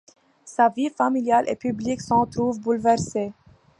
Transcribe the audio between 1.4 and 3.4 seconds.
et publique s’en trouve bouleversée.